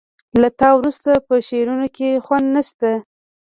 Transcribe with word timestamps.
له 0.41 0.49
تا 0.59 0.69
وروسته 0.79 1.11
په 1.27 1.33
شعرونو 1.47 1.87
کې 1.95 2.21
خوند 2.25 2.47
نه 2.55 2.61
شته 2.67 2.91